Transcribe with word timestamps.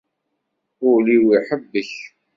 Ul-iw 0.89 1.25
iḥebbek. 1.37 1.91